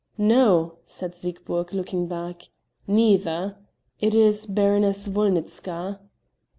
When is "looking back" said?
1.73-2.49